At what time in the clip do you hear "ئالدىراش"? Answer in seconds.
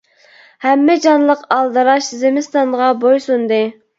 1.57-2.09